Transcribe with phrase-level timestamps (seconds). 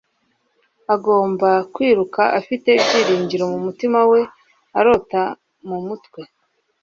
[0.93, 4.21] Agomba kwiruka afite ibyiringiro mumutima we
[4.79, 5.21] arota
[5.67, 6.21] mumutwe